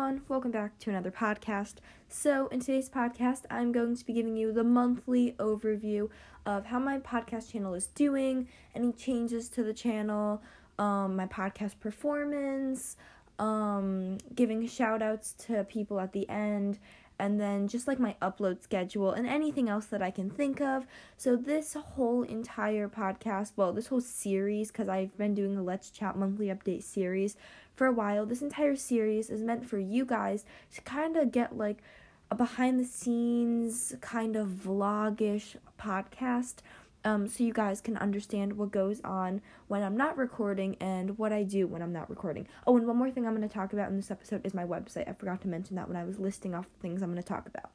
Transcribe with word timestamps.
everyone, 0.00 0.22
welcome 0.28 0.50
back 0.50 0.78
to 0.78 0.88
another 0.88 1.10
podcast. 1.10 1.74
So, 2.08 2.46
in 2.46 2.60
today's 2.60 2.88
podcast, 2.88 3.42
I'm 3.50 3.70
going 3.70 3.94
to 3.96 4.04
be 4.06 4.14
giving 4.14 4.34
you 4.34 4.50
the 4.50 4.64
monthly 4.64 5.32
overview 5.32 6.08
of 6.46 6.64
how 6.64 6.78
my 6.78 7.00
podcast 7.00 7.52
channel 7.52 7.74
is 7.74 7.88
doing, 7.88 8.48
any 8.74 8.92
changes 8.92 9.50
to 9.50 9.62
the 9.62 9.74
channel, 9.74 10.40
um, 10.78 11.16
my 11.16 11.26
podcast 11.26 11.80
performance, 11.80 12.96
um, 13.38 14.16
giving 14.34 14.66
shout 14.66 15.02
outs 15.02 15.34
to 15.46 15.64
people 15.64 16.00
at 16.00 16.14
the 16.14 16.26
end, 16.30 16.78
and 17.20 17.40
then 17.40 17.68
just 17.68 17.86
like 17.86 17.98
my 18.00 18.16
upload 18.22 18.62
schedule 18.62 19.12
and 19.12 19.26
anything 19.26 19.68
else 19.68 19.86
that 19.86 20.02
I 20.02 20.10
can 20.10 20.30
think 20.30 20.60
of. 20.60 20.86
So, 21.16 21.36
this 21.36 21.74
whole 21.74 22.22
entire 22.22 22.88
podcast, 22.88 23.52
well, 23.56 23.72
this 23.72 23.88
whole 23.88 24.00
series, 24.00 24.68
because 24.68 24.88
I've 24.88 25.16
been 25.16 25.34
doing 25.34 25.56
a 25.56 25.62
Let's 25.62 25.90
Chat 25.90 26.16
monthly 26.16 26.46
update 26.46 26.82
series 26.82 27.36
for 27.74 27.86
a 27.86 27.92
while, 27.92 28.26
this 28.26 28.42
entire 28.42 28.76
series 28.76 29.30
is 29.30 29.42
meant 29.42 29.64
for 29.64 29.78
you 29.78 30.04
guys 30.04 30.44
to 30.74 30.80
kind 30.82 31.16
of 31.16 31.30
get 31.30 31.56
like 31.56 31.78
a 32.30 32.34
behind 32.34 32.78
the 32.78 32.84
scenes 32.84 33.94
kind 34.00 34.36
of 34.36 34.48
vlogish 34.48 35.56
podcast 35.78 36.56
um, 37.04 37.28
so 37.28 37.44
you 37.44 37.52
guys 37.52 37.80
can 37.80 37.96
understand 37.96 38.54
what 38.54 38.70
goes 38.70 39.00
on 39.02 39.40
when 39.68 39.82
I'm 39.82 39.96
not 39.96 40.18
recording 40.18 40.76
and 40.80 41.16
what 41.18 41.32
I 41.32 41.42
do 41.44 41.66
when 41.66 41.82
I'm 41.82 41.92
not 41.92 42.10
recording. 42.10 42.46
Oh, 42.66 42.76
and 42.76 42.86
one 42.86 42.96
more 42.96 43.10
thing 43.10 43.26
I'm 43.26 43.34
going 43.34 43.48
to 43.48 43.52
talk 43.52 43.72
about 43.72 43.88
in 43.88 43.96
this 43.96 44.10
episode 44.10 44.44
is 44.44 44.52
my 44.52 44.64
website. 44.64 45.08
I 45.08 45.14
forgot 45.14 45.40
to 45.42 45.48
mention 45.48 45.76
that 45.76 45.88
when 45.88 45.96
I 45.96 46.04
was 46.04 46.18
listing 46.18 46.54
off 46.54 46.66
the 46.72 46.80
things 46.80 47.02
I'm 47.02 47.10
going 47.10 47.22
to 47.22 47.28
talk 47.28 47.46
about. 47.46 47.70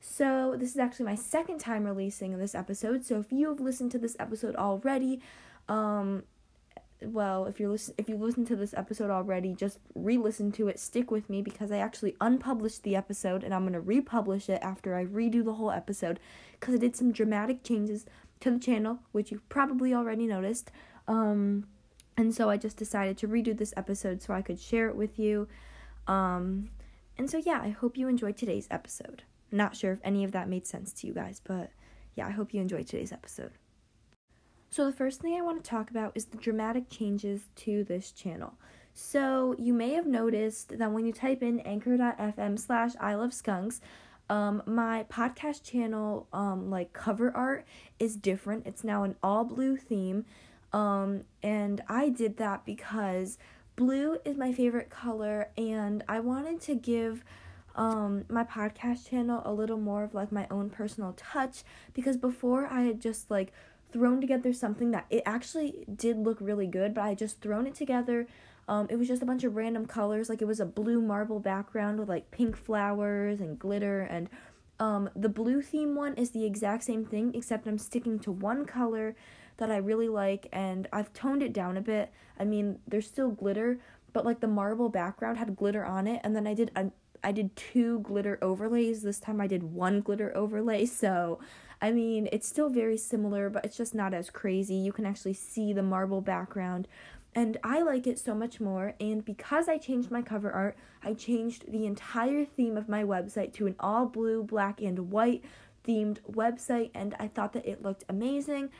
So, 0.00 0.54
this 0.56 0.70
is 0.70 0.76
actually 0.76 1.06
my 1.06 1.16
second 1.16 1.58
time 1.58 1.84
releasing 1.84 2.38
this 2.38 2.54
episode. 2.54 3.04
So, 3.04 3.18
if 3.18 3.32
you 3.32 3.48
have 3.48 3.58
listened 3.58 3.90
to 3.92 3.98
this 3.98 4.16
episode 4.20 4.54
already, 4.54 5.20
um, 5.68 6.22
well, 7.02 7.46
if 7.46 7.60
you're 7.60 7.70
listen 7.70 7.94
if 7.96 8.08
you 8.08 8.16
listened 8.16 8.46
to 8.48 8.56
this 8.56 8.74
episode 8.74 9.10
already, 9.10 9.54
just 9.54 9.78
re-listen 9.94 10.50
to 10.52 10.68
it. 10.68 10.78
Stick 10.78 11.10
with 11.10 11.30
me 11.30 11.42
because 11.42 11.70
I 11.70 11.78
actually 11.78 12.16
unpublished 12.20 12.82
the 12.82 12.96
episode 12.96 13.44
and 13.44 13.54
I'm 13.54 13.64
gonna 13.64 13.80
republish 13.80 14.48
it 14.48 14.60
after 14.62 14.96
I 14.96 15.04
redo 15.04 15.44
the 15.44 15.54
whole 15.54 15.70
episode 15.70 16.18
because 16.58 16.74
I 16.74 16.78
did 16.78 16.96
some 16.96 17.12
dramatic 17.12 17.62
changes 17.62 18.06
to 18.40 18.50
the 18.50 18.58
channel, 18.58 19.00
which 19.12 19.30
you've 19.30 19.48
probably 19.48 19.94
already 19.94 20.26
noticed. 20.26 20.70
Um, 21.06 21.66
and 22.16 22.34
so 22.34 22.50
I 22.50 22.56
just 22.56 22.76
decided 22.76 23.16
to 23.18 23.28
redo 23.28 23.56
this 23.56 23.74
episode 23.76 24.22
so 24.22 24.34
I 24.34 24.42
could 24.42 24.58
share 24.58 24.88
it 24.88 24.96
with 24.96 25.18
you. 25.18 25.48
Um, 26.06 26.70
and 27.16 27.30
so 27.30 27.38
yeah, 27.38 27.60
I 27.62 27.70
hope 27.70 27.96
you 27.96 28.08
enjoyed 28.08 28.36
today's 28.36 28.68
episode. 28.70 29.22
Not 29.50 29.76
sure 29.76 29.92
if 29.92 30.00
any 30.04 30.24
of 30.24 30.32
that 30.32 30.48
made 30.48 30.66
sense 30.66 30.92
to 30.94 31.06
you 31.06 31.12
guys, 31.12 31.40
but 31.42 31.70
yeah, 32.16 32.26
I 32.26 32.30
hope 32.30 32.52
you 32.52 32.60
enjoyed 32.60 32.86
today's 32.86 33.12
episode. 33.12 33.52
So 34.70 34.84
the 34.84 34.92
first 34.92 35.20
thing 35.20 35.34
I 35.34 35.40
want 35.40 35.62
to 35.62 35.70
talk 35.70 35.90
about 35.90 36.12
is 36.14 36.26
the 36.26 36.36
dramatic 36.36 36.90
changes 36.90 37.42
to 37.56 37.84
this 37.84 38.12
channel. 38.12 38.54
So 38.92 39.54
you 39.58 39.72
may 39.72 39.92
have 39.92 40.06
noticed 40.06 40.76
that 40.76 40.92
when 40.92 41.06
you 41.06 41.12
type 41.12 41.42
in 41.42 41.60
anchor.fm 41.60 42.58
slash 42.58 42.92
I 43.00 43.14
love 43.14 43.32
skunks, 43.32 43.80
um, 44.30 44.62
my 44.66 45.04
podcast 45.10 45.64
channel, 45.64 46.26
um, 46.32 46.70
like 46.70 46.92
cover 46.92 47.34
art 47.34 47.66
is 47.98 48.16
different. 48.16 48.66
It's 48.66 48.84
now 48.84 49.02
an 49.04 49.16
all 49.22 49.44
blue 49.44 49.76
theme. 49.76 50.24
Um, 50.72 51.22
and 51.42 51.80
I 51.88 52.10
did 52.10 52.36
that 52.36 52.66
because 52.66 53.38
blue 53.76 54.18
is 54.24 54.36
my 54.36 54.52
favorite 54.52 54.90
color 54.90 55.48
and 55.56 56.02
I 56.08 56.20
wanted 56.20 56.60
to 56.62 56.74
give 56.74 57.24
um 57.76 58.24
my 58.28 58.42
podcast 58.42 59.08
channel 59.08 59.40
a 59.44 59.52
little 59.52 59.78
more 59.78 60.02
of 60.02 60.12
like 60.12 60.32
my 60.32 60.48
own 60.50 60.68
personal 60.68 61.14
touch 61.16 61.62
because 61.94 62.16
before 62.16 62.66
I 62.66 62.82
had 62.82 63.00
just 63.00 63.30
like 63.30 63.52
thrown 63.92 64.20
together 64.20 64.52
something 64.52 64.90
that 64.90 65.06
it 65.10 65.22
actually 65.24 65.84
did 65.94 66.18
look 66.18 66.38
really 66.40 66.66
good, 66.66 66.92
but 66.92 67.04
I 67.04 67.14
just 67.14 67.40
thrown 67.40 67.66
it 67.66 67.74
together 67.74 68.26
um, 68.68 68.86
it 68.90 68.96
was 68.96 69.08
just 69.08 69.22
a 69.22 69.26
bunch 69.26 69.44
of 69.44 69.56
random 69.56 69.86
colors. 69.86 70.28
Like 70.28 70.42
it 70.42 70.46
was 70.46 70.60
a 70.60 70.66
blue 70.66 71.00
marble 71.00 71.40
background 71.40 71.98
with 71.98 72.08
like 72.08 72.30
pink 72.30 72.56
flowers 72.56 73.40
and 73.40 73.58
glitter. 73.58 74.02
And 74.02 74.28
um, 74.78 75.10
the 75.16 75.30
blue 75.30 75.62
theme 75.62 75.94
one 75.94 76.14
is 76.14 76.30
the 76.30 76.44
exact 76.44 76.84
same 76.84 77.04
thing, 77.04 77.32
except 77.34 77.66
I'm 77.66 77.78
sticking 77.78 78.18
to 78.20 78.30
one 78.30 78.66
color 78.66 79.16
that 79.56 79.70
I 79.70 79.78
really 79.78 80.08
like, 80.08 80.46
and 80.52 80.86
I've 80.92 81.12
toned 81.12 81.42
it 81.42 81.52
down 81.52 81.76
a 81.76 81.80
bit. 81.80 82.12
I 82.38 82.44
mean, 82.44 82.78
there's 82.86 83.08
still 83.08 83.30
glitter, 83.30 83.80
but 84.12 84.24
like 84.24 84.40
the 84.40 84.46
marble 84.46 84.88
background 84.88 85.38
had 85.38 85.56
glitter 85.56 85.84
on 85.84 86.06
it, 86.06 86.20
and 86.22 86.36
then 86.36 86.46
I 86.46 86.54
did 86.54 86.70
a 86.76 86.90
I 87.24 87.32
did 87.32 87.56
two 87.56 87.98
glitter 88.00 88.38
overlays. 88.40 89.02
This 89.02 89.18
time 89.18 89.40
I 89.40 89.48
did 89.48 89.62
one 89.64 90.00
glitter 90.00 90.36
overlay. 90.36 90.86
So, 90.98 91.40
I 91.80 91.90
mean, 91.92 92.28
it's 92.32 92.48
still 92.48 92.70
very 92.70 92.96
similar, 92.96 93.50
but 93.50 93.64
it's 93.64 93.76
just 93.76 93.94
not 93.94 94.14
as 94.14 94.30
crazy. 94.30 94.74
You 94.74 94.92
can 94.92 95.06
actually 95.06 95.34
see 95.34 95.72
the 95.72 95.82
marble 95.82 96.20
background 96.20 96.88
and 97.38 97.56
I 97.62 97.82
like 97.82 98.08
it 98.08 98.18
so 98.18 98.34
much 98.34 98.60
more. 98.60 98.94
And 98.98 99.24
because 99.24 99.68
I 99.68 99.78
changed 99.78 100.10
my 100.10 100.22
cover 100.22 100.50
art, 100.50 100.76
I 101.04 101.14
changed 101.14 101.70
the 101.70 101.86
entire 101.86 102.44
theme 102.44 102.76
of 102.76 102.88
my 102.88 103.04
website 103.04 103.52
to 103.54 103.68
an 103.68 103.76
all 103.78 104.06
blue, 104.06 104.42
black, 104.42 104.80
and 104.80 105.12
white 105.12 105.44
themed 105.86 106.18
website, 106.28 106.90
and 106.94 107.14
I 107.20 107.28
thought 107.28 107.52
that 107.52 107.64
it 107.64 107.80
looked 107.80 108.02
amazing. 108.08 108.70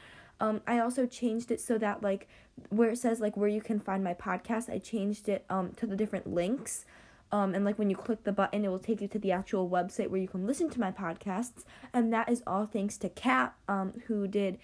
Um, 0.40 0.60
I 0.66 0.80
also 0.80 1.06
changed 1.06 1.52
it 1.52 1.60
so 1.60 1.78
that 1.78 2.02
like 2.02 2.26
where 2.70 2.90
it 2.90 2.98
says 2.98 3.20
like 3.20 3.36
where 3.36 3.48
you 3.48 3.60
can 3.60 3.78
find 3.78 4.02
my 4.02 4.14
podcast, 4.14 4.68
I 4.68 4.78
changed 4.78 5.28
it 5.28 5.44
um 5.48 5.70
to 5.76 5.86
the 5.86 5.94
different 5.94 6.26
links. 6.26 6.84
Um, 7.30 7.54
and 7.54 7.64
like 7.64 7.78
when 7.78 7.90
you 7.90 7.96
click 7.96 8.24
the 8.24 8.32
button, 8.32 8.64
it 8.64 8.68
will 8.68 8.80
take 8.80 9.00
you 9.00 9.06
to 9.06 9.20
the 9.20 9.30
actual 9.30 9.70
website 9.70 10.08
where 10.08 10.20
you 10.20 10.26
can 10.26 10.48
listen 10.48 10.68
to 10.70 10.80
my 10.80 10.90
podcasts, 10.90 11.62
and 11.92 12.12
that 12.12 12.28
is 12.28 12.42
all 12.44 12.66
thanks 12.66 12.98
to 12.98 13.08
Kat, 13.08 13.54
um, 13.68 13.92
who 14.08 14.26
did 14.26 14.58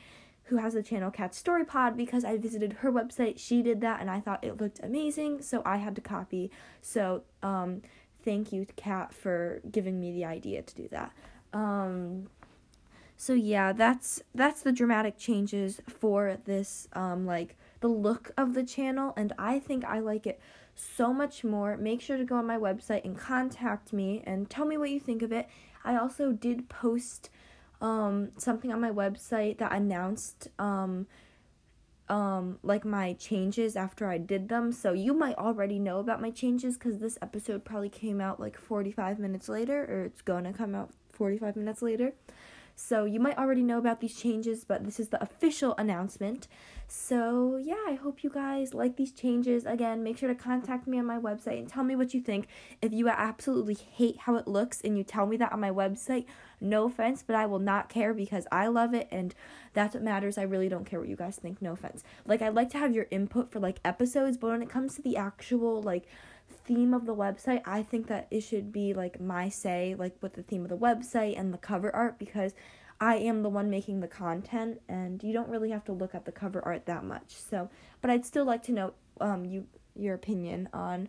who 0.45 0.57
has 0.57 0.75
the 0.75 0.83
channel 0.83 1.11
Kat 1.11 1.35
Story 1.35 1.65
Pod 1.65 1.97
because 1.97 2.25
I 2.25 2.37
visited 2.37 2.75
her 2.75 2.93
website. 2.93 3.39
She 3.39 3.63
did 3.63 3.81
that 3.81 4.01
and 4.01 4.11
I 4.11 4.21
thought 4.21 4.45
it 4.45 4.61
looked 4.61 4.81
amazing, 4.83 5.43
so 5.43 5.63
I 5.65 5.79
had 5.79 5.95
to 5.97 6.01
copy. 6.01 6.51
So, 6.83 7.23
um, 7.43 7.83
thank 8.25 8.53
you, 8.53 8.67
Kat, 8.77 9.15
for 9.15 9.61
giving 9.71 10.01
me 10.01 10.13
the 10.13 10.25
idea 10.25 10.63
to 10.63 10.75
do 10.75 10.89
that. 10.91 11.13
Um, 11.53 12.29
so 13.17 13.33
yeah, 13.33 13.73
that's 13.73 14.23
that's 14.35 14.63
the 14.63 14.73
dramatic 14.73 15.17
changes 15.17 15.81
for 15.89 16.39
this 16.45 16.89
um 16.95 17.27
like 17.27 17.57
the 17.81 17.89
look 17.89 18.33
of 18.37 18.55
the 18.55 18.65
channel 18.65 19.13
and 19.17 19.33
I 19.39 19.59
think 19.61 19.85
I 19.85 20.01
like 20.01 20.27
it 20.27 20.41
so 20.75 21.13
much 21.13 21.45
more. 21.45 21.77
Make 21.77 22.01
sure 22.01 22.17
to 22.17 22.25
go 22.25 22.37
on 22.37 22.47
my 22.47 22.59
website 22.59 23.05
and 23.05 23.17
contact 23.17 23.93
me 23.93 24.23
and 24.27 24.51
tell 24.51 24.65
me 24.65 24.77
what 24.77 24.91
you 24.91 24.99
think 24.99 25.23
of 25.23 25.33
it. 25.33 25.49
I 25.85 25.97
also 25.97 26.33
did 26.33 26.69
post 26.69 27.31
um 27.81 28.31
something 28.39 28.73
on 28.73 28.81
my 28.81 28.91
website 28.91 29.59
that 29.59 29.73
announced 29.73 30.49
um 30.59 31.07
um 32.09 32.59
like 32.63 32.85
my 32.85 33.15
changes 33.15 33.77
after 33.77 34.07
I 34.09 34.19
did 34.19 34.49
them. 34.49 34.73
So 34.73 34.93
you 34.93 35.15
might 35.15 35.37
already 35.37 35.79
know 35.79 35.99
about 36.01 36.21
my 36.21 36.31
changes 36.31 36.77
cuz 36.77 37.01
this 37.01 37.19
episode 37.23 37.65
probably 37.65 37.89
came 37.89 38.21
out 38.21 38.39
like 38.39 38.59
45 38.59 39.19
minutes 39.19 39.49
later 39.49 39.85
or 39.85 40.05
it's 40.05 40.23
to 40.45 40.53
come 40.53 40.75
out 40.75 40.91
45 41.13 41.57
minutes 41.57 41.81
later. 41.81 42.13
So 42.77 43.05
you 43.05 43.21
might 43.21 43.39
already 43.39 43.63
know 43.63 43.79
about 43.79 44.01
these 44.01 44.17
changes, 44.17 44.65
but 44.65 44.85
this 44.85 44.99
is 44.99 45.09
the 45.09 45.23
official 45.23 45.75
announcement. 45.79 46.49
So 46.87 47.57
yeah, 47.57 47.83
I 47.87 47.95
hope 47.95 48.23
you 48.25 48.31
guys 48.31 48.75
like 48.75 48.97
these 48.97 49.13
changes. 49.13 49.65
Again, 49.65 50.03
make 50.03 50.19
sure 50.19 50.29
to 50.29 50.35
contact 50.35 50.87
me 50.87 50.99
on 50.99 51.07
my 51.07 51.19
website 51.19 51.59
and 51.59 51.69
tell 51.69 51.85
me 51.85 51.97
what 51.97 52.15
you 52.15 52.21
think. 52.21 52.49
If 52.83 52.93
you 52.93 53.09
absolutely 53.09 53.75
hate 53.75 54.19
how 54.21 54.37
it 54.37 54.49
looks 54.49 54.81
and 54.81 54.99
you 54.99 55.05
tell 55.05 55.27
me 55.27 55.37
that 55.37 55.53
on 55.53 55.61
my 55.61 55.71
website, 55.71 56.27
no 56.61 56.87
offense, 56.87 57.23
but 57.25 57.37
I 57.37 57.47
will 57.47 57.59
not 57.59 57.89
care 57.89 58.13
because 58.13 58.47
I 58.51 58.67
love 58.67 58.93
it 58.93 59.09
and 59.11 59.35
that's 59.73 59.95
what 59.95 60.03
matters. 60.03 60.37
I 60.37 60.43
really 60.43 60.69
don't 60.69 60.85
care 60.85 60.99
what 60.99 61.09
you 61.09 61.17
guys 61.17 61.37
think, 61.37 61.63
no 61.63 61.73
offense. 61.73 62.03
Like 62.27 62.43
I'd 62.43 62.55
like 62.55 62.71
to 62.71 62.79
have 62.79 62.95
your 62.95 63.07
input 63.11 63.51
for 63.51 63.61
like 63.61 63.79
episodes, 63.85 64.37
but 64.37 64.51
when 64.51 64.63
it 64.63 64.71
comes 64.71 64.97
to 64.97 65.03
the 65.03 65.17
actual 65.17 65.81
like 65.81 66.07
theme 66.65 66.95
of 66.95 67.07
the 67.07 67.15
website, 67.15 67.63
I 67.65 67.83
think 67.83 68.07
that 68.09 68.27
it 68.31 68.41
should 68.41 68.73
be 68.73 68.95
like 68.95 69.21
my 69.21 69.49
say, 69.49 69.95
like 69.99 70.17
with 70.21 70.35
the 70.35 70.43
theme 70.43 70.63
of 70.63 70.69
the 70.69 70.77
website 70.77 71.39
and 71.39 71.53
the 71.53 71.59
cover 71.59 71.95
art, 71.95 72.19
because 72.19 72.55
I 73.01 73.17
am 73.17 73.43
the 73.43 73.49
one 73.49 73.71
making 73.71 74.01
the 74.01 74.09
content, 74.09 74.81
and 74.89 75.23
you 75.23 75.33
don't 75.33 75.49
really 75.49 75.71
have 75.71 75.85
to 75.87 75.93
look 75.93 76.15
at 76.15 76.25
the 76.25 76.33
cover 76.33 76.65
art 76.65 76.87
that 76.87 77.05
much. 77.05 77.35
So, 77.37 77.69
but 78.01 78.11
I'd 78.11 78.25
still 78.25 78.45
like 78.45 78.63
to 78.65 78.73
know 78.73 78.95
um 79.21 79.45
you 79.45 79.67
your 79.95 80.15
opinion 80.15 80.69
on 80.73 81.09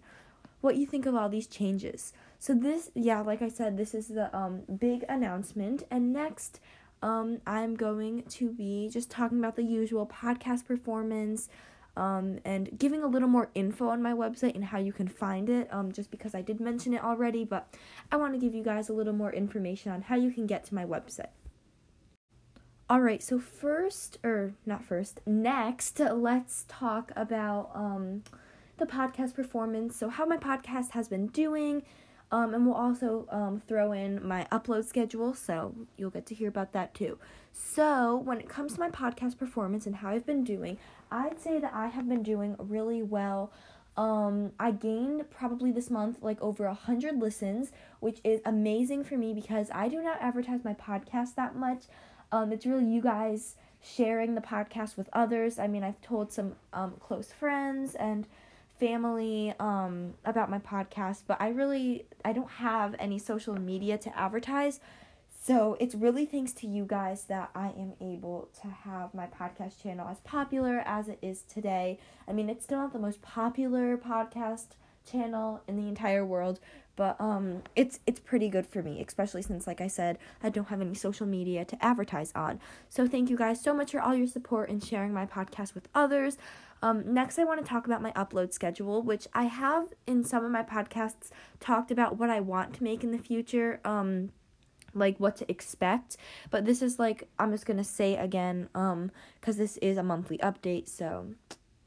what 0.61 0.75
you 0.75 0.85
think 0.85 1.05
of 1.05 1.15
all 1.15 1.29
these 1.29 1.47
changes. 1.47 2.13
So 2.39 2.53
this, 2.53 2.91
yeah, 2.93 3.21
like 3.21 3.41
I 3.41 3.49
said, 3.49 3.77
this 3.77 3.93
is 3.93 4.07
the 4.07 4.35
um 4.35 4.63
big 4.77 5.03
announcement, 5.09 5.83
and 5.89 6.11
next. 6.13 6.59
Um, 7.01 7.41
I'm 7.45 7.75
going 7.75 8.23
to 8.23 8.49
be 8.49 8.89
just 8.91 9.11
talking 9.11 9.37
about 9.37 9.57
the 9.57 9.63
usual 9.63 10.07
podcast 10.07 10.65
performance, 10.65 11.49
um, 11.97 12.39
and 12.45 12.77
giving 12.77 13.03
a 13.03 13.07
little 13.07 13.27
more 13.27 13.49
info 13.55 13.89
on 13.89 14.01
my 14.01 14.13
website 14.13 14.55
and 14.55 14.65
how 14.65 14.79
you 14.79 14.93
can 14.93 15.07
find 15.07 15.49
it, 15.49 15.67
um, 15.71 15.91
just 15.91 16.11
because 16.11 16.35
I 16.35 16.41
did 16.41 16.59
mention 16.59 16.93
it 16.93 17.03
already, 17.03 17.43
but 17.43 17.73
I 18.11 18.17
want 18.17 18.33
to 18.33 18.39
give 18.39 18.53
you 18.53 18.63
guys 18.63 18.89
a 18.89 18.93
little 18.93 19.13
more 19.13 19.31
information 19.31 19.91
on 19.91 20.03
how 20.03 20.15
you 20.15 20.31
can 20.31 20.45
get 20.45 20.65
to 20.65 20.75
my 20.75 20.85
website. 20.85 21.29
Alright, 22.87 23.23
so 23.23 23.39
first, 23.39 24.19
or 24.23 24.53
not 24.65 24.83
first, 24.83 25.19
next, 25.25 25.99
let's 25.99 26.65
talk 26.67 27.11
about 27.15 27.71
um, 27.73 28.21
the 28.77 28.85
podcast 28.85 29.33
performance. 29.33 29.95
So, 29.95 30.09
how 30.09 30.25
my 30.25 30.37
podcast 30.37 30.91
has 30.91 31.07
been 31.07 31.27
doing, 31.27 31.81
um, 32.31 32.53
and 32.53 32.65
we'll 32.65 32.75
also 32.75 33.27
um, 33.29 33.61
throw 33.67 33.91
in 33.91 34.25
my 34.25 34.47
upload 34.51 34.85
schedule, 34.85 35.33
so 35.33 35.75
you'll 35.97 36.09
get 36.09 36.25
to 36.27 36.35
hear 36.35 36.49
about 36.49 36.73
that 36.73 36.93
too. 36.93 37.17
So, 37.51 38.17
when 38.17 38.39
it 38.39 38.49
comes 38.49 38.73
to 38.73 38.79
my 38.79 38.89
podcast 38.89 39.37
performance 39.37 39.85
and 39.85 39.95
how 39.95 40.09
I've 40.09 40.25
been 40.25 40.43
doing, 40.43 40.77
I'd 41.11 41.39
say 41.39 41.59
that 41.59 41.73
I 41.73 41.87
have 41.87 42.09
been 42.09 42.23
doing 42.23 42.55
really 42.57 43.03
well. 43.03 43.51
Um, 43.95 44.51
I 44.59 44.71
gained 44.71 45.29
probably 45.29 45.71
this 45.71 45.89
month 45.89 46.17
like 46.21 46.41
over 46.41 46.65
a 46.65 46.73
hundred 46.73 47.17
listens, 47.17 47.71
which 48.01 48.19
is 48.23 48.41
amazing 48.45 49.05
for 49.05 49.17
me 49.17 49.33
because 49.33 49.69
I 49.73 49.87
do 49.87 50.01
not 50.01 50.17
advertise 50.19 50.65
my 50.65 50.73
podcast 50.73 51.35
that 51.35 51.55
much. 51.55 51.83
Um, 52.31 52.51
it's 52.51 52.65
really 52.65 52.85
you 52.85 53.01
guys 53.01 53.55
sharing 53.81 54.35
the 54.35 54.41
podcast 54.41 54.97
with 54.97 55.09
others. 55.13 55.59
I 55.59 55.67
mean, 55.67 55.83
I've 55.83 56.01
told 56.01 56.33
some 56.33 56.55
um, 56.73 56.95
close 56.99 57.31
friends 57.31 57.95
and 57.95 58.27
family 58.79 59.53
um, 59.59 60.13
about 60.25 60.49
my 60.49 60.59
podcast, 60.59 61.23
but 61.27 61.37
I 61.39 61.49
really 61.49 62.05
I 62.23 62.33
don't 62.33 62.49
have 62.49 62.95
any 62.99 63.19
social 63.19 63.55
media 63.55 63.97
to 63.99 64.17
advertise. 64.17 64.79
So 65.43 65.77
it's 65.79 65.93
really 65.93 66.25
thanks 66.25 66.53
to 66.53 66.67
you 66.67 66.85
guys 66.85 67.25
that 67.25 67.51
I 67.53 67.67
am 67.67 67.93
able 68.01 68.49
to 68.61 68.67
have 68.67 69.13
my 69.13 69.27
podcast 69.27 69.81
channel 69.81 70.07
as 70.07 70.19
popular 70.21 70.79
as 70.85 71.07
it 71.07 71.19
is 71.21 71.43
today. 71.43 71.99
I 72.27 72.33
mean, 72.33 72.49
it's 72.49 72.63
still 72.63 72.79
not 72.79 72.93
the 72.93 72.99
most 72.99 73.21
popular 73.21 73.95
podcast 73.95 74.69
channel 75.05 75.61
in 75.67 75.77
the 75.77 75.87
entire 75.87 76.25
world, 76.25 76.59
but 76.95 77.19
um 77.21 77.61
it's 77.75 77.99
it's 78.07 78.19
pretty 78.19 78.49
good 78.49 78.65
for 78.65 78.81
me, 78.81 79.03
especially 79.07 79.43
since 79.43 79.67
like 79.67 79.81
I 79.81 79.87
said, 79.87 80.17
I 80.41 80.49
don't 80.49 80.69
have 80.69 80.81
any 80.81 80.95
social 80.95 81.27
media 81.27 81.63
to 81.65 81.85
advertise 81.85 82.31
on. 82.33 82.59
So 82.89 83.07
thank 83.07 83.29
you 83.29 83.37
guys 83.37 83.61
so 83.61 83.73
much 83.73 83.91
for 83.91 84.01
all 84.01 84.15
your 84.15 84.27
support 84.27 84.69
and 84.69 84.83
sharing 84.83 85.13
my 85.13 85.25
podcast 85.25 85.75
with 85.75 85.87
others. 85.93 86.37
Um, 86.81 87.13
next, 87.13 87.39
I 87.39 87.43
want 87.45 87.63
to 87.63 87.67
talk 87.67 87.85
about 87.85 88.01
my 88.01 88.11
upload 88.11 88.53
schedule, 88.53 89.01
which 89.01 89.27
I 89.33 89.43
have 89.43 89.87
in 90.05 90.23
some 90.23 90.45
of 90.45 90.51
my 90.51 90.63
podcasts 90.63 91.29
talked 91.59 91.89
about 91.89 92.17
what 92.17 92.29
I 92.29 92.39
want 92.39 92.73
to 92.75 92.83
make 92.83 93.03
in 93.03 93.11
the 93.11 93.17
future. 93.17 93.79
Um, 93.83 94.31
like 94.95 95.19
what 95.19 95.35
to 95.37 95.51
expect. 95.51 96.17
But 96.49 96.65
this 96.65 96.81
is 96.81 96.97
like 96.97 97.27
i'm 97.37 97.51
just 97.51 97.65
gonna 97.65 97.83
say 97.83 98.15
again 98.15 98.69
um 98.73 99.11
because 99.39 99.57
this 99.57 99.77
is 99.77 99.97
a 99.97 100.03
monthly 100.03 100.37
update 100.39 100.87
so 100.87 101.27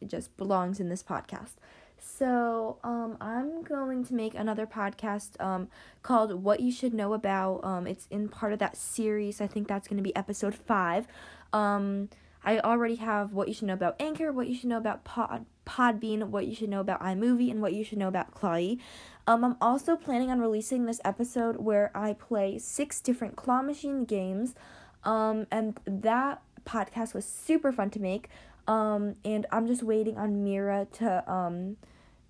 it 0.01 0.09
just 0.09 0.37
belongs 0.37 0.79
in 0.79 0.89
this 0.89 1.03
podcast. 1.03 1.55
So 1.99 2.79
um 2.85 3.17
i'm 3.21 3.63
going 3.63 4.05
to 4.05 4.15
make 4.15 4.35
another 4.35 4.67
podcast 4.67 5.41
um 5.41 5.69
called 6.03 6.43
what 6.43 6.61
you 6.61 6.71
should 6.71 6.95
know 6.95 7.15
about 7.15 7.65
um 7.65 7.87
it's 7.87 8.07
in 8.11 8.29
part 8.29 8.53
of 8.53 8.59
that 8.61 8.77
series. 8.77 9.41
I 9.41 9.47
think 9.47 9.67
that's 9.67 9.89
going 9.89 9.97
to 9.97 10.03
be 10.03 10.15
episode 10.15 10.55
five. 10.55 11.09
Um 11.53 12.11
i 12.49 12.59
already 12.61 12.97
have 12.97 13.33
what 13.33 13.49
you 13.49 13.55
should 13.55 13.67
know 13.67 13.75
about 13.75 13.97
anchor 14.01 14.33
what 14.33 14.49
you 14.49 14.55
should 14.55 14.69
know 14.69 14.79
about 14.79 15.05
pod 15.05 15.45
podbean 15.69 16.29
what 16.29 16.47
you 16.47 16.55
should 16.55 16.71
know 16.71 16.81
about 16.81 17.01
imovie 17.01 17.51
and 17.51 17.61
what 17.61 17.75
you 17.75 17.85
should 17.85 17.99
know 17.99 18.09
about 18.09 18.35
Clawy. 18.35 18.79
Um, 19.27 19.45
I'm 19.45 19.57
also 19.61 19.95
planning 19.95 20.31
on 20.31 20.41
releasing 20.41 20.87
this 20.87 21.01
episode 21.05 21.57
where 21.57 21.91
I 21.95 22.15
play 22.15 22.59
six 22.59 23.01
different 23.01 23.37
claw 23.37 23.61
machine 23.61 24.07
games. 24.07 24.55
Um, 25.05 25.47
and 25.51 25.79
that 25.85 26.43
podcast 26.65 27.13
was 27.13 27.27
super 27.27 27.71
fun 27.71 27.91
to 27.91 28.01
make. 28.01 28.31
Um, 28.67 29.17
and 29.25 29.47
I'm 29.53 29.67
just 29.67 29.83
waiting 29.83 30.17
on 30.17 30.45
Mira 30.45 30.87
to 30.95 31.31
um, 31.31 31.77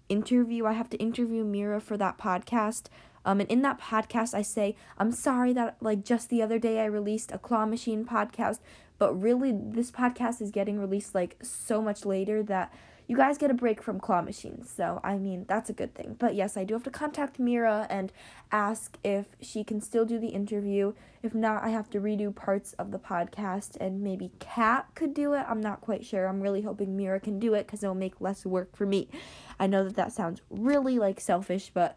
interview. 0.09 0.67
I 0.67 0.73
have 0.73 0.91
to 0.91 0.97
interview 0.97 1.44
Mira 1.44 1.81
for 1.81 1.97
that 1.97 2.19
podcast. 2.19 2.87
Um, 3.28 3.40
and 3.40 3.50
in 3.50 3.60
that 3.60 3.78
podcast, 3.78 4.32
I 4.32 4.40
say, 4.40 4.75
I'm 4.96 5.12
sorry 5.12 5.52
that, 5.52 5.76
like, 5.82 6.02
just 6.02 6.30
the 6.30 6.40
other 6.40 6.58
day 6.58 6.80
I 6.80 6.86
released 6.86 7.30
a 7.30 7.36
Claw 7.36 7.66
Machine 7.66 8.06
podcast, 8.06 8.60
but 8.96 9.12
really, 9.12 9.52
this 9.52 9.90
podcast 9.90 10.40
is 10.40 10.50
getting 10.50 10.80
released, 10.80 11.14
like, 11.14 11.36
so 11.42 11.82
much 11.82 12.06
later 12.06 12.42
that 12.44 12.72
you 13.06 13.14
guys 13.19 13.36
get 13.36 13.50
a 13.50 13.54
break 13.54 13.82
from 13.82 14.00
claw 14.00 14.22
machines. 14.22 14.70
So, 14.75 15.00
I 15.04 15.19
mean, 15.19 15.44
that's 15.46 15.69
a 15.69 15.75
good 15.75 15.94
thing. 15.94 16.16
But 16.19 16.34
yes, 16.34 16.56
I 16.56 16.64
do 16.64 16.72
have 16.72 16.82
to 16.84 16.90
contact 16.90 17.38
Mira 17.38 17.86
and 17.90 18.12
ask 18.50 18.98
if 19.04 19.26
she 19.40 19.62
can 19.62 19.81
still 19.82 20.04
do 20.06 20.19
the 20.19 20.28
interview. 20.28 20.92
If 21.22 21.34
not, 21.34 21.62
I 21.64 21.70
have 21.70 21.88
to 21.90 22.00
redo 22.00 22.34
parts 22.34 22.74
of 22.74 22.90
the 22.90 22.98
podcast 22.98 23.76
and 23.81 24.02
maybe 24.02 24.31
Kat 24.40 24.88
could 24.94 25.14
do 25.14 25.32
it. 25.32 25.46
I'm 25.48 25.60
not 25.60 25.81
quite 25.81 26.04
sure. 26.04 26.26
I'm 26.26 26.42
really 26.42 26.60
hoping 26.62 26.98
Mira 26.98 27.19
can 27.19 27.38
do 27.38 27.54
it 27.54 27.66
cuz 27.66 27.82
it'll 27.82 27.94
make 27.94 28.20
less 28.20 28.44
work 28.44 28.76
for 28.76 28.84
me. 28.84 29.08
I 29.58 29.66
know 29.66 29.84
that 29.84 29.96
that 29.96 30.12
sounds 30.12 30.42
really 30.50 30.98
like 30.98 31.19
selfish, 31.19 31.70
but 31.72 31.96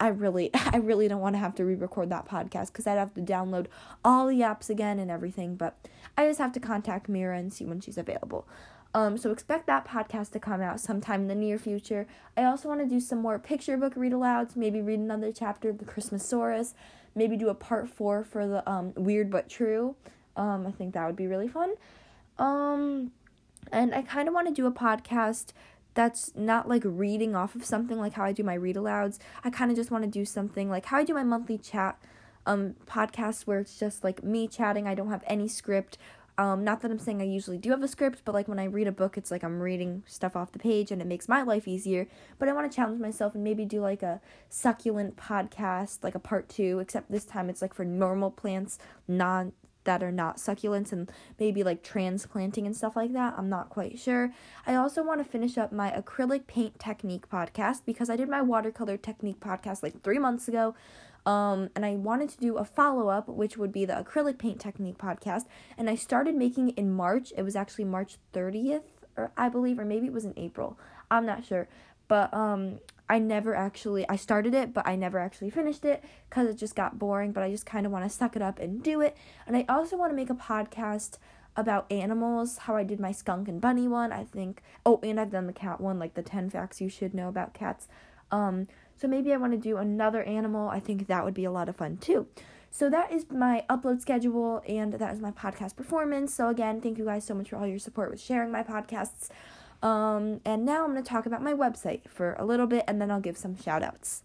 I 0.00 0.08
really 0.08 0.50
I 0.54 0.78
really 0.78 1.06
don't 1.06 1.20
want 1.20 1.34
to 1.34 1.38
have 1.40 1.54
to 1.56 1.64
re-record 1.64 2.10
that 2.10 2.26
podcast 2.26 2.72
cuz 2.72 2.86
I'd 2.86 2.98
have 2.98 3.14
to 3.14 3.20
download 3.20 3.66
all 4.04 4.26
the 4.26 4.40
apps 4.40 4.70
again 4.70 4.98
and 4.98 5.10
everything, 5.10 5.54
but 5.54 5.76
I 6.16 6.26
just 6.26 6.38
have 6.40 6.52
to 6.52 6.60
contact 6.60 7.08
Mira 7.08 7.38
and 7.38 7.52
see 7.52 7.64
when 7.64 7.80
she's 7.80 7.98
available. 7.98 8.46
Um, 8.92 9.16
so 9.16 9.30
expect 9.30 9.66
that 9.66 9.86
podcast 9.86 10.32
to 10.32 10.40
come 10.40 10.60
out 10.60 10.80
sometime 10.80 11.22
in 11.22 11.28
the 11.28 11.34
near 11.34 11.58
future. 11.58 12.06
I 12.36 12.44
also 12.44 12.68
want 12.68 12.80
to 12.80 12.86
do 12.86 12.98
some 12.98 13.20
more 13.20 13.38
picture 13.38 13.76
book 13.76 13.92
read 13.94 14.12
alouds, 14.12 14.56
maybe 14.56 14.80
read 14.80 14.98
another 14.98 15.30
chapter 15.32 15.68
of 15.68 15.78
the 15.78 15.84
Christmasaurus, 15.84 16.74
maybe 17.14 17.36
do 17.36 17.48
a 17.48 17.54
part 17.54 17.88
four 17.88 18.24
for 18.24 18.48
the 18.48 18.68
um, 18.68 18.92
Weird 18.96 19.30
But 19.30 19.48
True. 19.48 19.94
Um, 20.36 20.66
I 20.66 20.72
think 20.72 20.94
that 20.94 21.06
would 21.06 21.16
be 21.16 21.28
really 21.28 21.46
fun. 21.46 21.74
Um, 22.38 23.12
and 23.70 23.94
I 23.94 24.02
kind 24.02 24.26
of 24.26 24.34
want 24.34 24.48
to 24.48 24.54
do 24.54 24.66
a 24.66 24.72
podcast 24.72 25.52
that's 25.94 26.32
not 26.34 26.68
like 26.68 26.82
reading 26.84 27.34
off 27.34 27.54
of 27.54 27.64
something 27.64 27.98
like 27.98 28.14
how 28.14 28.24
I 28.24 28.32
do 28.32 28.42
my 28.42 28.54
read 28.54 28.76
alouds. 28.76 29.18
I 29.44 29.50
kind 29.50 29.70
of 29.70 29.76
just 29.76 29.90
want 29.90 30.04
to 30.04 30.10
do 30.10 30.24
something 30.24 30.70
like 30.70 30.86
how 30.86 30.98
I 30.98 31.04
do 31.04 31.14
my 31.14 31.24
monthly 31.24 31.58
chat 31.58 31.98
um 32.46 32.74
podcast 32.86 33.42
where 33.42 33.58
it's 33.58 33.78
just 33.78 34.02
like 34.02 34.24
me 34.24 34.48
chatting. 34.48 34.86
I 34.86 34.94
don't 34.94 35.10
have 35.10 35.24
any 35.26 35.48
script 35.48 35.98
um, 36.40 36.64
not 36.64 36.80
that 36.80 36.90
I'm 36.90 36.98
saying 36.98 37.20
I 37.20 37.26
usually 37.26 37.58
do 37.58 37.68
have 37.68 37.82
a 37.82 37.88
script, 37.88 38.22
but 38.24 38.34
like 38.34 38.48
when 38.48 38.58
I 38.58 38.64
read 38.64 38.86
a 38.86 38.92
book, 38.92 39.18
it's 39.18 39.30
like 39.30 39.44
I'm 39.44 39.60
reading 39.60 40.02
stuff 40.06 40.34
off 40.34 40.52
the 40.52 40.58
page 40.58 40.90
and 40.90 41.02
it 41.02 41.06
makes 41.06 41.28
my 41.28 41.42
life 41.42 41.68
easier. 41.68 42.08
But 42.38 42.48
I 42.48 42.54
want 42.54 42.70
to 42.70 42.74
challenge 42.74 42.98
myself 42.98 43.34
and 43.34 43.44
maybe 43.44 43.66
do 43.66 43.82
like 43.82 44.02
a 44.02 44.22
succulent 44.48 45.16
podcast, 45.16 45.98
like 46.02 46.14
a 46.14 46.18
part 46.18 46.48
two, 46.48 46.78
except 46.78 47.10
this 47.10 47.26
time 47.26 47.50
it's 47.50 47.60
like 47.60 47.74
for 47.74 47.84
normal 47.84 48.30
plants, 48.30 48.78
non 49.06 49.52
that 49.84 50.02
are 50.02 50.12
not 50.12 50.36
succulents 50.36 50.92
and 50.92 51.10
maybe 51.38 51.62
like 51.62 51.82
transplanting 51.82 52.66
and 52.66 52.76
stuff 52.76 52.96
like 52.96 53.12
that. 53.12 53.34
I'm 53.36 53.48
not 53.48 53.70
quite 53.70 53.98
sure. 53.98 54.32
I 54.66 54.74
also 54.74 55.02
want 55.02 55.24
to 55.24 55.30
finish 55.30 55.56
up 55.56 55.72
my 55.72 55.90
acrylic 55.90 56.46
paint 56.46 56.78
technique 56.78 57.28
podcast 57.28 57.82
because 57.86 58.10
I 58.10 58.16
did 58.16 58.28
my 58.28 58.42
watercolor 58.42 58.96
technique 58.96 59.40
podcast 59.40 59.82
like 59.82 60.02
three 60.02 60.18
months 60.18 60.48
ago. 60.48 60.74
Um, 61.26 61.70
and 61.76 61.84
I 61.84 61.96
wanted 61.96 62.30
to 62.30 62.38
do 62.38 62.56
a 62.56 62.64
follow 62.64 63.08
up, 63.08 63.28
which 63.28 63.56
would 63.56 63.72
be 63.72 63.84
the 63.84 63.92
acrylic 63.92 64.38
paint 64.38 64.60
technique 64.60 64.98
podcast. 64.98 65.44
And 65.76 65.90
I 65.90 65.94
started 65.94 66.34
making 66.34 66.70
it 66.70 66.78
in 66.78 66.92
March. 66.92 67.32
It 67.36 67.42
was 67.42 67.56
actually 67.56 67.84
March 67.84 68.16
30th, 68.32 68.84
or 69.16 69.30
I 69.36 69.48
believe, 69.48 69.78
or 69.78 69.84
maybe 69.84 70.06
it 70.06 70.12
was 70.12 70.24
in 70.24 70.34
April. 70.36 70.78
I'm 71.10 71.26
not 71.26 71.44
sure. 71.44 71.68
But 72.08 72.32
um, 72.32 72.80
I 73.10 73.18
never 73.18 73.54
actually 73.54 74.08
I 74.08 74.16
started 74.16 74.54
it, 74.54 74.72
but 74.72 74.86
I 74.86 74.96
never 74.96 75.18
actually 75.18 75.50
finished 75.50 75.84
it 75.84 76.04
because 76.28 76.48
it 76.48 76.54
just 76.54 76.76
got 76.76 76.98
boring. 76.98 77.32
But 77.32 77.42
I 77.42 77.50
just 77.50 77.66
kind 77.66 77.84
of 77.84 77.92
want 77.92 78.04
to 78.04 78.10
suck 78.10 78.36
it 78.36 78.42
up 78.42 78.58
and 78.58 78.82
do 78.82 79.00
it. 79.00 79.16
And 79.46 79.56
I 79.56 79.64
also 79.68 79.96
want 79.96 80.12
to 80.12 80.16
make 80.16 80.30
a 80.30 80.34
podcast 80.34 81.18
about 81.56 81.90
animals, 81.90 82.58
how 82.58 82.76
I 82.76 82.84
did 82.84 83.00
my 83.00 83.10
skunk 83.10 83.48
and 83.48 83.60
bunny 83.60 83.88
one. 83.88 84.12
I 84.12 84.24
think. 84.24 84.62
Oh, 84.86 85.00
and 85.02 85.18
I've 85.18 85.32
done 85.32 85.48
the 85.48 85.52
cat 85.52 85.80
one, 85.80 85.98
like 85.98 86.14
the 86.14 86.22
ten 86.22 86.48
facts 86.48 86.80
you 86.80 86.88
should 86.88 87.12
know 87.12 87.28
about 87.28 87.52
cats. 87.52 87.88
Um, 88.30 88.68
so 88.96 89.08
maybe 89.08 89.32
I 89.32 89.36
want 89.38 89.52
to 89.52 89.58
do 89.58 89.76
another 89.76 90.22
animal. 90.22 90.68
I 90.68 90.78
think 90.78 91.08
that 91.08 91.24
would 91.24 91.34
be 91.34 91.44
a 91.44 91.50
lot 91.50 91.68
of 91.68 91.76
fun 91.76 91.96
too. 91.96 92.28
So 92.70 92.88
that 92.90 93.10
is 93.10 93.26
my 93.30 93.64
upload 93.68 94.00
schedule 94.00 94.62
and 94.68 94.92
that 94.92 95.12
is 95.12 95.20
my 95.20 95.32
podcast 95.32 95.74
performance. 95.74 96.32
So 96.32 96.48
again, 96.48 96.80
thank 96.80 96.98
you 96.98 97.04
guys 97.04 97.24
so 97.24 97.34
much 97.34 97.50
for 97.50 97.56
all 97.56 97.66
your 97.66 97.80
support 97.80 98.10
with 98.10 98.20
sharing 98.20 98.52
my 98.52 98.62
podcasts. 98.62 99.28
Um, 99.82 100.40
and 100.44 100.64
now 100.64 100.84
I'm 100.84 100.92
going 100.92 101.02
to 101.02 101.08
talk 101.08 101.26
about 101.26 101.42
my 101.42 101.54
website 101.54 102.08
for 102.08 102.34
a 102.38 102.44
little 102.44 102.66
bit 102.66 102.84
and 102.86 103.00
then 103.00 103.10
I'll 103.10 103.20
give 103.20 103.36
some 103.36 103.56
shout 103.56 103.82
outs. 103.82 104.22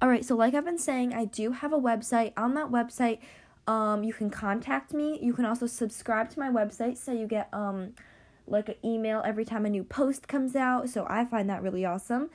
All 0.00 0.08
right, 0.08 0.24
so 0.24 0.34
like 0.34 0.54
I've 0.54 0.64
been 0.64 0.78
saying, 0.78 1.14
I 1.14 1.26
do 1.26 1.52
have 1.52 1.72
a 1.72 1.78
website. 1.78 2.32
On 2.36 2.54
that 2.54 2.70
website, 2.70 3.18
um, 3.66 4.02
you 4.02 4.12
can 4.12 4.30
contact 4.30 4.92
me. 4.92 5.18
You 5.22 5.32
can 5.32 5.44
also 5.44 5.66
subscribe 5.66 6.30
to 6.30 6.40
my 6.40 6.48
website 6.48 6.96
so 6.96 7.12
you 7.12 7.26
get 7.26 7.48
um, 7.52 7.94
like 8.46 8.68
an 8.68 8.74
email 8.84 9.22
every 9.24 9.44
time 9.44 9.64
a 9.64 9.70
new 9.70 9.84
post 9.84 10.26
comes 10.28 10.56
out. 10.56 10.88
So 10.88 11.06
I 11.08 11.24
find 11.24 11.48
that 11.50 11.62
really 11.62 11.84
awesome. 11.84 12.30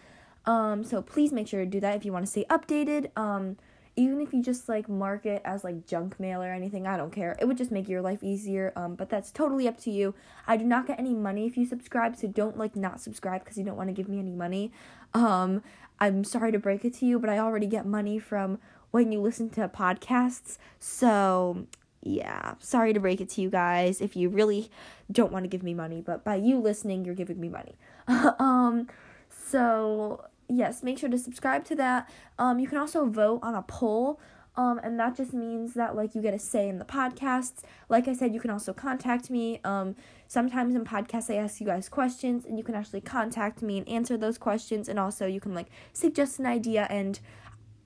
Um, 0.45 0.83
so 0.83 1.01
please 1.01 1.33
make 1.33 1.47
sure 1.47 1.59
to 1.59 1.69
do 1.69 1.81
that 1.81 1.95
if 1.95 2.05
you 2.05 2.13
want 2.13 2.25
to 2.25 2.31
stay 2.31 2.45
updated. 2.49 3.09
Um, 3.17 3.57
even 3.97 4.21
if 4.21 4.31
you 4.31 4.43
just 4.43 4.69
like 4.69 4.87
mark 4.87 5.25
it 5.25 5.41
as 5.43 5.63
like 5.63 5.87
junk 5.87 6.19
mail 6.19 6.41
or 6.41 6.53
anything, 6.53 6.85
I 6.87 6.95
don't 6.95 7.11
care. 7.11 7.35
It 7.41 7.45
would 7.45 7.57
just 7.57 7.71
make 7.71 7.89
your 7.89 8.01
life 8.01 8.23
easier. 8.23 8.71
Um, 8.75 8.95
but 8.95 9.09
that's 9.09 9.31
totally 9.31 9.67
up 9.67 9.77
to 9.81 9.91
you. 9.91 10.13
I 10.45 10.55
do 10.55 10.63
not 10.63 10.85
get 10.85 10.99
any 10.99 11.15
money 11.15 11.47
if 11.47 11.57
you 11.57 11.65
subscribe, 11.65 12.15
so 12.15 12.27
don't 12.27 12.57
like 12.57 12.75
not 12.75 13.01
subscribe 13.01 13.43
because 13.43 13.57
you 13.57 13.65
don't 13.65 13.75
want 13.75 13.89
to 13.89 13.93
give 13.93 14.07
me 14.07 14.19
any 14.19 14.35
money. 14.35 14.71
Um, 15.15 15.63
I'm 15.99 16.23
sorry 16.23 16.51
to 16.51 16.59
break 16.59 16.85
it 16.85 16.93
to 16.95 17.05
you, 17.07 17.17
but 17.17 17.29
I 17.29 17.39
already 17.39 17.65
get 17.65 17.87
money 17.87 18.19
from 18.19 18.59
when 18.91 19.11
you 19.11 19.19
listen 19.19 19.49
to 19.51 19.67
podcasts. 19.67 20.59
So 20.79 21.65
yeah, 22.03 22.53
sorry 22.59 22.93
to 22.93 22.99
break 22.99 23.19
it 23.19 23.29
to 23.29 23.41
you 23.41 23.49
guys 23.49 23.99
if 23.99 24.15
you 24.15 24.29
really 24.29 24.69
don't 25.11 25.31
want 25.31 25.43
to 25.43 25.49
give 25.49 25.63
me 25.63 25.73
money, 25.73 26.01
but 26.01 26.23
by 26.23 26.35
you 26.35 26.59
listening, 26.59 27.03
you're 27.03 27.15
giving 27.15 27.39
me 27.39 27.49
money. 27.49 27.75
um, 28.39 28.87
so 29.29 30.23
yes, 30.49 30.83
make 30.83 30.97
sure 30.97 31.09
to 31.09 31.17
subscribe 31.17 31.65
to 31.65 31.75
that. 31.75 32.09
Um, 32.37 32.59
you 32.59 32.67
can 32.67 32.77
also 32.77 33.05
vote 33.05 33.39
on 33.43 33.55
a 33.55 33.61
poll. 33.61 34.19
Um, 34.55 34.79
and 34.81 34.99
that 34.99 35.15
just 35.15 35.33
means 35.33 35.75
that 35.75 35.95
like 35.95 36.15
you 36.15 36.21
get 36.21 36.33
a 36.33 36.39
say 36.39 36.67
in 36.67 36.79
the 36.79 36.85
podcasts. 36.85 37.61
Like 37.89 38.07
I 38.07 38.13
said, 38.13 38.33
you 38.33 38.39
can 38.39 38.49
also 38.49 38.73
contact 38.73 39.29
me. 39.29 39.61
Um, 39.63 39.95
sometimes 40.27 40.73
in 40.73 40.83
podcasts 40.83 41.29
I 41.29 41.35
ask 41.35 41.61
you 41.61 41.67
guys 41.67 41.87
questions, 41.87 42.43
and 42.43 42.57
you 42.57 42.63
can 42.63 42.73
actually 42.73 43.01
contact 43.01 43.61
me 43.61 43.77
and 43.77 43.87
answer 43.87 44.17
those 44.17 44.39
questions. 44.39 44.89
And 44.89 44.97
also 44.97 45.27
you 45.27 45.39
can 45.39 45.53
like 45.53 45.67
suggest 45.93 46.39
an 46.39 46.47
idea, 46.47 46.87
and 46.89 47.19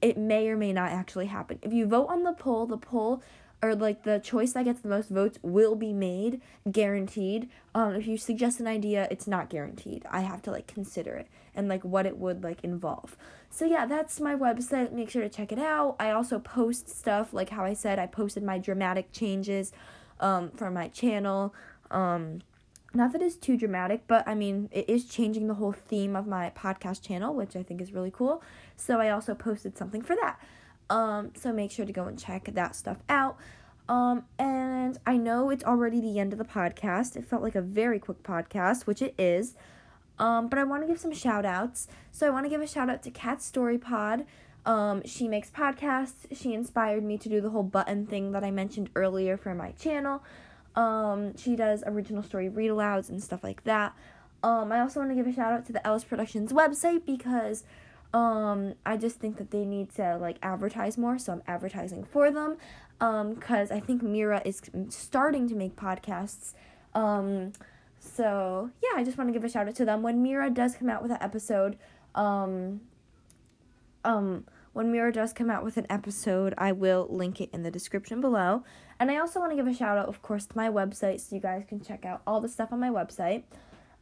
it 0.02 0.18
may 0.18 0.48
or 0.48 0.56
may 0.56 0.72
not 0.72 0.92
actually 0.92 1.26
happen. 1.26 1.60
If 1.62 1.74
you 1.74 1.86
vote 1.86 2.08
on 2.08 2.24
the 2.24 2.34
poll, 2.34 2.66
the 2.66 2.78
poll 2.78 3.22
or 3.62 3.76
like 3.76 4.04
the 4.04 4.20
choice 4.20 4.54
that 4.54 4.66
gets 4.66 4.82
the 4.82 4.90
most 4.90 5.10
votes 5.10 5.38
will 5.42 5.76
be 5.76 5.94
made 5.94 6.42
guaranteed. 6.72 7.50
Um 7.76 7.96
if 7.96 8.08
you 8.08 8.18
suggest 8.18 8.60
an 8.60 8.68
idea 8.68 9.08
it's 9.12 9.28
not 9.28 9.50
guaranteed. 9.50 10.06
I 10.10 10.22
have 10.22 10.42
to 10.44 10.52
like 10.52 10.68
consider 10.68 11.16
it 11.16 11.28
and 11.56 11.68
like 11.68 11.84
what 11.84 12.06
it 12.06 12.18
would 12.18 12.44
like 12.44 12.64
involve. 12.64 13.16
So 13.50 13.66
yeah 13.66 13.86
that's 13.86 14.20
my 14.20 14.36
website. 14.36 14.92
Make 14.92 15.10
sure 15.10 15.22
to 15.22 15.30
check 15.30 15.52
it 15.52 15.60
out. 15.60 15.96
I 16.00 16.12
also 16.12 16.40
post 16.40 16.90
stuff 16.90 17.34
like 17.34 17.50
how 17.50 17.64
i 17.64 17.74
said 17.74 18.00
i 18.00 18.08
posted 18.08 18.44
my 18.44 18.58
dramatic 18.58 19.12
changes 19.12 19.72
um 20.20 20.52
for 20.52 20.72
my 20.72 20.88
channel. 20.88 21.54
Um 21.90 22.42
not 22.94 23.14
that 23.14 23.22
it's 23.22 23.36
too 23.36 23.56
dramatic, 23.56 24.04
but 24.08 24.28
I 24.28 24.36
mean, 24.36 24.70
it 24.72 24.90
is 24.90 25.06
changing 25.06 25.48
the 25.48 25.54
whole 25.54 25.72
theme 25.72 26.16
of 26.16 26.28
my 26.28 26.52
podcast 26.56 27.02
channel, 27.02 27.34
which 27.34 27.56
I 27.56 27.64
think 27.64 27.80
is 27.80 27.94
really 27.94 28.12
cool. 28.12 28.44
So 28.76 29.00
I 29.00 29.10
also 29.10 29.34
posted 29.34 29.78
something 29.78 30.02
for 30.02 30.16
that. 30.18 30.40
Um, 30.90 31.32
so 31.36 31.54
make 31.54 31.72
sure 31.72 31.86
to 31.86 31.94
go 31.94 32.06
and 32.06 32.20
check 32.20 32.50
that 32.54 32.76
stuff 32.76 32.98
out. 33.08 33.38
Um, 33.88 34.24
and 34.40 34.98
I 35.06 35.18
know 35.18 35.50
it's 35.50 35.64
already 35.64 36.00
the 36.00 36.20
end 36.20 36.34
of 36.34 36.40
the 36.40 36.46
podcast. 36.46 37.16
It 37.16 37.26
felt 37.26 37.42
like 37.42 37.56
a 37.56 37.62
very 37.62 38.00
quick 38.00 38.24
podcast, 38.24 38.86
which 38.86 39.02
it 39.02 39.14
is. 39.18 39.56
Um, 40.20 40.48
but 40.48 40.60
I 40.60 40.64
want 40.64 40.84
to 40.84 40.88
give 40.88 41.00
some 41.00 41.14
shout 41.14 41.46
outs. 41.46 41.88
So 42.12 42.28
I 42.28 42.30
want 42.30 42.46
to 42.46 42.50
give 42.50 42.62
a 42.62 42.68
shout 42.68 42.90
out 42.90 43.04
to 43.04 43.12
Kat 43.12 43.42
Story 43.42 43.78
Pod. 43.78 44.26
Um, 44.66 45.02
she 45.06 45.28
makes 45.28 45.50
podcasts. 45.50 46.28
She 46.32 46.54
inspired 46.54 47.04
me 47.04 47.18
to 47.18 47.30
do 47.30 47.42
the 47.42 47.50
whole 47.50 47.64
button 47.64 48.06
thing 48.06 48.32
that 48.34 48.44
I 48.44 48.52
mentioned 48.52 48.90
earlier 48.96 49.36
for 49.36 49.56
my 49.56 49.72
channel. 49.72 50.24
Um, 50.76 51.36
she 51.36 51.56
does 51.56 51.84
original 51.86 52.24
story 52.24 52.50
read 52.50 52.70
alouds 52.70 53.10
and 53.10 53.22
stuff 53.22 53.44
like 53.44 53.64
that. 53.64 53.94
Um, 54.44 54.72
I 54.72 54.80
also 54.80 55.00
want 55.00 55.12
to 55.12 55.16
give 55.16 55.28
a 55.28 55.34
shout 55.34 55.52
out 55.52 55.66
to 55.68 55.74
the 55.74 55.86
LS 55.86 56.04
Productions 56.04 56.54
website 56.54 57.06
because 57.06 57.64
um, 58.14 58.74
I 58.86 58.98
just 58.98 59.20
think 59.20 59.38
that 59.38 59.52
they 59.52 59.66
need 59.66 59.94
to 59.96 60.18
like 60.18 60.38
advertise 60.42 60.98
more, 60.98 61.18
so 61.18 61.34
I'm 61.34 61.44
advertising 61.48 62.04
for 62.04 62.32
them. 62.32 62.58
Um, 63.00 63.36
cause 63.36 63.72
I 63.72 63.80
think 63.80 64.04
Mira 64.04 64.42
is 64.46 64.62
starting 64.90 65.48
to 65.50 65.56
make 65.56 65.76
podcasts. 65.76 66.54
Um, 66.94 67.54
so 68.00 68.70
yeah, 68.84 69.00
I 69.00 69.04
just 69.04 69.18
want 69.18 69.30
to 69.30 69.34
give 69.34 69.44
a 69.44 69.50
shout 69.50 69.68
out 69.68 69.76
to 69.76 69.86
them. 69.86 70.02
When 70.02 70.22
Mira 70.22 70.50
does 70.50 70.76
come 70.76 70.90
out 70.90 71.02
with 71.02 71.12
an 71.12 71.18
episode, 71.22 71.78
um, 72.16 72.82
um, 74.04 74.46
when 74.74 74.92
Mira 74.92 75.12
does 75.12 75.34
come 75.34 75.50
out 75.50 75.64
with 75.64 75.78
an 75.78 75.86
episode, 75.90 76.54
I 76.58 76.72
will 76.72 77.08
link 77.10 77.42
it 77.42 77.50
in 77.54 77.64
the 77.64 77.72
description 77.72 78.22
below. 78.22 78.64
And 79.00 79.12
I 79.12 79.18
also 79.18 79.40
want 79.40 79.52
to 79.52 79.56
give 79.56 79.68
a 79.68 79.74
shout 79.74 79.98
out, 79.98 80.08
of 80.08 80.22
course, 80.22 80.46
to 80.46 80.58
my 80.58 80.70
website 80.70 81.20
so 81.20 81.36
you 81.36 81.42
guys 81.42 81.64
can 81.68 81.82
check 81.82 82.06
out 82.06 82.22
all 82.26 82.40
the 82.40 82.48
stuff 82.48 82.72
on 82.72 82.80
my 82.80 82.90
website. 82.90 83.44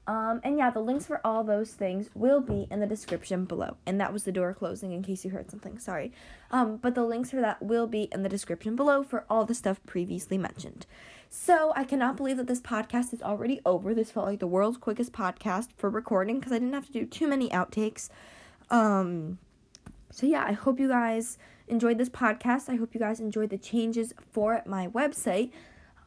Um, 0.10 0.42
and 0.44 0.58
yeah, 0.58 0.72
the 0.72 0.80
links 0.80 1.06
for 1.06 1.22
all 1.24 1.44
those 1.44 1.74
things 1.74 2.10
will 2.16 2.42
be 2.42 2.66
in 2.72 2.80
the 2.80 2.88
description 2.88 3.46
below. 3.46 3.78
And 3.86 4.02
that 4.02 4.12
was 4.12 4.24
the 4.24 4.32
door 4.32 4.56
closing 4.56 4.92
in 4.92 5.04
case 5.04 5.24
you 5.24 5.30
heard 5.30 5.52
something. 5.52 5.78
Sorry. 5.78 6.12
Um, 6.50 6.78
but 6.78 6.96
the 6.96 7.04
links 7.04 7.30
for 7.30 7.40
that 7.42 7.62
will 7.62 7.86
be 7.86 8.10
in 8.12 8.24
the 8.24 8.30
description 8.30 8.76
below 8.76 9.04
for 9.04 9.24
all 9.30 9.46
the 9.46 9.54
stuff 9.54 9.80
previously 9.86 10.36
mentioned. 10.36 10.88
So 11.30 11.74
I 11.76 11.84
cannot 11.84 12.18
believe 12.18 12.38
that 12.38 12.48
this 12.48 12.60
podcast 12.60 13.14
is 13.14 13.22
already 13.22 13.62
over. 13.68 13.94
This 13.94 14.10
felt 14.10 14.26
like 14.26 14.40
the 14.40 14.48
world's 14.48 14.80
quickest 14.80 15.14
podcast 15.14 15.68
for 15.78 15.92
recording 15.92 16.40
because 16.40 16.54
I 16.54 16.58
didn't 16.58 16.74
have 16.74 16.88
to 16.88 16.92
do 16.92 17.06
too 17.06 17.28
many 17.28 17.48
outtakes. 17.50 18.10
Um, 18.72 19.38
so 20.10 20.26
yeah, 20.26 20.44
I 20.44 20.54
hope 20.54 20.80
you 20.80 20.88
guys 20.88 21.38
enjoyed 21.68 22.00
this 22.00 22.10
podcast. 22.10 22.68
I 22.68 22.78
hope 22.78 22.96
you 22.96 23.00
guys 23.00 23.20
enjoyed 23.20 23.52
the 23.52 23.60
changes 23.60 24.16
for 24.32 24.64
my 24.66 24.88
website. 24.88 25.52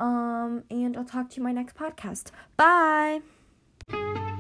Um, 0.01 0.65
and 0.73 0.97
I'll 0.97 1.05
talk 1.05 1.31
to 1.31 1.37
you 1.37 1.43
in 1.43 1.45
my 1.45 1.53
next 1.53 1.77
podcast. 1.77 2.33
Bye 2.57 3.21
thank 3.93 4.17
you 4.19 4.32